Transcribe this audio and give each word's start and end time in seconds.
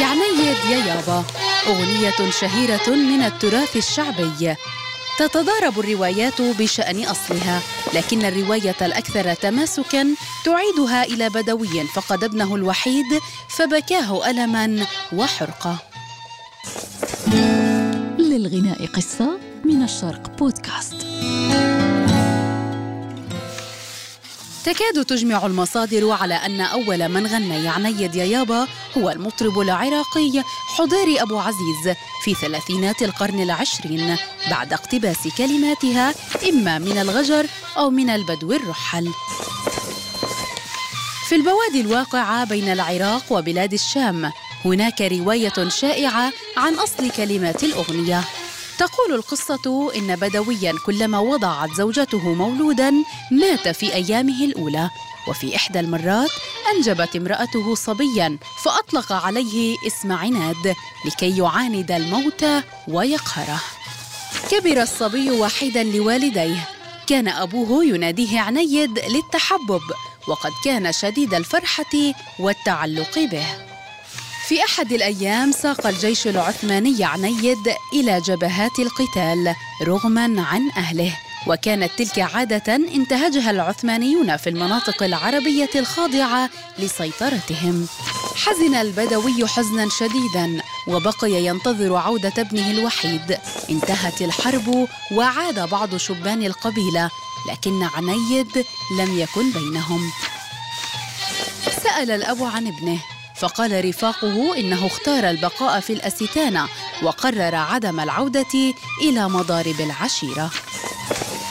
يا 0.00 0.06
عنيد 0.06 0.58
يا 0.70 0.78
يابا. 0.78 1.24
أغنية 1.66 2.30
شهيرة 2.30 2.88
من 2.88 3.22
التراث 3.22 3.76
الشعبي. 3.76 4.56
تتضارب 5.18 5.78
الروايات 5.78 6.42
بشأن 6.42 7.04
أصلها 7.04 7.60
لكن 7.94 8.24
الرواية 8.24 8.76
الأكثر 8.82 9.34
تماسكاً 9.34 10.14
تعيدها 10.44 11.04
إلى 11.04 11.28
بدوي 11.28 11.86
فقد 11.94 12.24
ابنه 12.24 12.54
الوحيد 12.56 13.20
فبكاه 13.48 14.30
ألماً 14.30 14.86
وحرقة. 15.12 15.76
للغناء 18.18 18.86
قصة 18.86 19.38
من 19.64 19.82
الشرق 19.82 20.38
بودكاست. 20.38 20.96
تكاد 24.64 25.04
تجمع 25.04 25.46
المصادر 25.46 26.10
على 26.10 26.34
أن 26.34 26.60
أول 26.60 27.08
من 27.08 27.26
غنى 27.26 27.64
يعنيد 27.64 28.14
يا 28.14 28.24
يابا 28.24 28.66
هو 28.98 29.10
المطرب 29.10 29.60
العراقي 29.60 30.42
حضيري 30.76 31.22
أبو 31.22 31.38
عزيز 31.38 31.96
في 32.24 32.34
ثلاثينات 32.34 33.02
القرن 33.02 33.42
العشرين 33.42 34.16
بعد 34.50 34.72
اقتباس 34.72 35.28
كلماتها 35.38 36.14
إما 36.48 36.78
من 36.78 36.98
الغجر 36.98 37.46
أو 37.76 37.90
من 37.90 38.10
البدو 38.10 38.52
الرحل. 38.52 39.10
في 41.28 41.34
البوادي 41.36 41.80
الواقعة 41.80 42.44
بين 42.44 42.72
العراق 42.72 43.22
وبلاد 43.30 43.72
الشام 43.72 44.32
هناك 44.64 45.00
رواية 45.00 45.68
شائعة 45.68 46.32
عن 46.56 46.74
أصل 46.74 47.10
كلمات 47.10 47.64
الأغنية. 47.64 48.24
تقول 48.80 49.14
القصة 49.14 49.92
إن 49.96 50.16
بدويا 50.16 50.74
كلما 50.86 51.18
وضعت 51.18 51.70
زوجته 51.72 52.34
مولودا 52.34 52.92
مات 53.30 53.68
في 53.68 53.94
أيامه 53.94 54.44
الأولى 54.44 54.90
وفي 55.28 55.56
إحدى 55.56 55.80
المرات 55.80 56.30
أنجبت 56.74 57.16
امرأته 57.16 57.74
صبيا 57.74 58.38
فأطلق 58.64 59.12
عليه 59.12 59.76
اسم 59.86 60.12
عناد 60.12 60.74
لكي 61.06 61.38
يعاند 61.38 61.90
الموت 61.90 62.44
ويقهره. 62.88 63.60
كبر 64.50 64.82
الصبي 64.82 65.30
وحيدا 65.30 65.82
لوالديه. 65.82 66.68
كان 67.06 67.28
أبوه 67.28 67.84
يناديه 67.84 68.40
عنيد 68.40 68.98
للتحبب 68.98 69.82
وقد 70.28 70.52
كان 70.64 70.92
شديد 70.92 71.34
الفرحة 71.34 72.14
والتعلق 72.38 73.18
به. 73.18 73.69
في 74.50 74.64
أحد 74.64 74.92
الأيام 74.92 75.52
ساق 75.52 75.86
الجيش 75.86 76.26
العثماني 76.26 77.04
عنيد 77.04 77.74
إلى 77.92 78.20
جبهات 78.20 78.78
القتال 78.78 79.54
رغما 79.82 80.42
عن 80.42 80.70
أهله 80.76 81.12
وكانت 81.46 81.90
تلك 81.98 82.18
عادة 82.18 82.74
انتهجها 82.74 83.50
العثمانيون 83.50 84.36
في 84.36 84.50
المناطق 84.50 85.02
العربية 85.02 85.70
الخاضعة 85.74 86.50
لسيطرتهم. 86.78 87.86
حزن 88.36 88.74
البدوي 88.74 89.46
حزنا 89.46 89.88
شديدا 89.88 90.62
وبقي 90.88 91.32
ينتظر 91.32 91.96
عودة 91.96 92.32
ابنه 92.38 92.70
الوحيد. 92.70 93.38
انتهت 93.70 94.22
الحرب 94.22 94.88
وعاد 95.12 95.68
بعض 95.70 95.96
شبان 95.96 96.42
القبيلة 96.42 97.10
لكن 97.50 97.82
عنيد 97.82 98.64
لم 98.98 99.18
يكن 99.18 99.52
بينهم. 99.52 100.10
سأل 101.82 102.10
الأب 102.10 102.42
عن 102.42 102.66
ابنه 102.66 103.00
فقال 103.40 103.84
رفاقه 103.84 104.58
إنه 104.58 104.86
اختار 104.86 105.30
البقاء 105.30 105.80
في 105.80 105.92
الأستانة 105.92 106.68
وقرر 107.02 107.54
عدم 107.54 108.00
العودة 108.00 108.74
إلى 109.02 109.28
مضارب 109.28 109.80
العشيرة. 109.80 110.50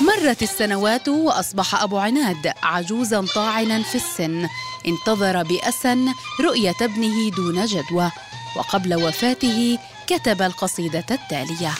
مرت 0.00 0.42
السنوات 0.42 1.08
وأصبح 1.08 1.82
أبو 1.82 1.98
عناد 1.98 2.52
عجوزا 2.62 3.26
طاعنا 3.34 3.82
في 3.82 3.94
السن 3.94 4.48
انتظر 4.86 5.42
باسى 5.42 5.96
رؤية 6.40 6.76
ابنه 6.82 7.30
دون 7.30 7.64
جدوى 7.66 8.10
وقبل 8.56 8.94
وفاته 8.94 9.78
كتب 10.06 10.42
القصيدة 10.42 11.06
التالية. 11.10 11.74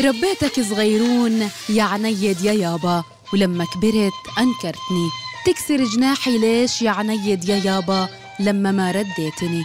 ربيتك 0.00 0.60
صغيرون 0.60 1.50
يا 1.68 1.82
عنيد 1.82 2.40
يا 2.40 2.52
يابا 2.52 3.04
ولما 3.32 3.64
كبرت 3.64 4.38
أنكرتني. 4.38 5.10
تكسر 5.46 5.84
جناحي 5.84 6.38
ليش 6.38 6.82
يا 6.82 6.90
عنيد 6.90 7.48
يا 7.48 7.56
يابا؟ 7.56 8.23
لما 8.40 8.72
ما 8.72 8.90
رديتني. 8.90 9.64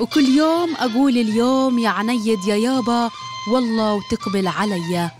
وكل 0.00 0.24
يوم 0.24 0.74
أقول 0.76 1.18
اليوم 1.18 1.78
يا 1.78 1.88
عنيد 1.88 2.44
يا 2.46 2.56
يابا 2.56 3.10
والله 3.52 3.92
وتقبل 3.94 4.48
عليا 4.48 5.10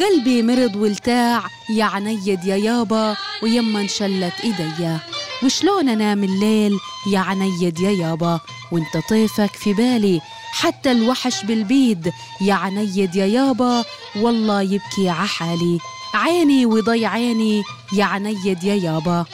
قلبي 0.00 0.42
مرض 0.42 0.76
والتاع 0.76 1.42
يا 1.70 1.84
عنيد 1.84 2.44
يا 2.44 2.56
يابا 2.56 3.16
ويما 3.42 3.80
انشلت 3.80 4.32
ايديا 4.44 5.00
وشلون 5.44 5.88
انام 5.88 6.24
الليل 6.24 6.78
يا 7.12 7.18
عنيد 7.18 7.80
يا 7.80 7.90
يابا؟ 7.90 8.40
وانت 8.72 8.96
طيفك 9.08 9.56
في 9.56 9.72
بالي 9.72 10.20
حتى 10.52 10.92
الوحش 10.92 11.44
بالبيد 11.44 12.12
يا 12.40 12.54
عنيد 12.54 13.16
يا 13.16 13.26
يابا 13.26 13.84
والله 14.16 14.62
يبكي 14.62 15.08
عحالي 15.08 15.78
عيني 16.14 16.66
وضي 16.66 17.06
عيني 17.06 17.62
يا 17.92 18.04
عنيد 18.04 18.64
يا 18.64 18.74
يابا. 18.74 19.24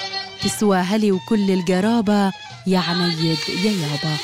تسوى 0.42 0.76
هلي 0.76 1.12
وكل 1.12 1.50
القرابة 1.50 2.32
يا 2.67 2.78
عنيد 2.78 3.39
يا 3.49 3.71
يابا. 3.71 4.17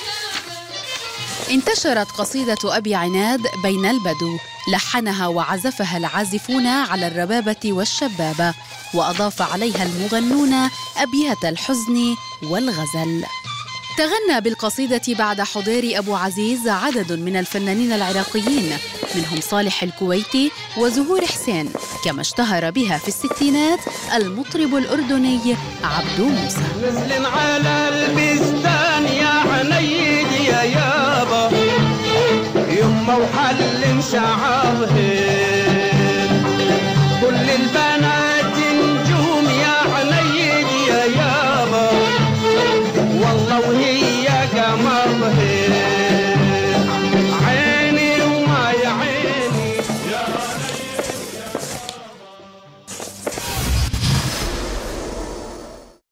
انتشرت 1.51 2.11
قصيدة 2.13 2.57
أبي 2.65 2.95
عناد 2.95 3.47
بين 3.63 3.87
البدو 3.87 4.39
لحنها 4.73 5.27
وعزفها 5.27 5.97
العازفون 5.97 6.67
على 6.67 7.07
الربابة 7.07 7.73
والشبابة 7.73 8.55
وأضاف 8.95 9.43
عليها 9.43 9.83
المغنون 9.83 10.71
أبيات 10.97 11.45
الحزن 11.45 12.17
والغزل. 12.43 13.25
تغنى 13.99 14.41
بالقصيدة 14.41 15.03
بعد 15.09 15.41
حضير 15.41 15.99
أبو 15.99 16.15
عزيز 16.15 16.69
عدد 16.69 17.13
من 17.13 17.37
الفنانين 17.37 17.93
العراقيين 17.93 18.73
منهم 19.15 19.41
صالح 19.41 19.83
الكويتي 19.83 20.51
وزهور 20.77 21.27
حسين 21.27 21.73
كما 22.05 22.21
اشتهر 22.21 22.71
بها 22.71 22.99
في 22.99 23.09
الستينات 23.09 23.79
المطرب 24.15 24.75
الأردني 24.75 25.57
عبدو 25.85 26.29
موسى. 26.29 26.63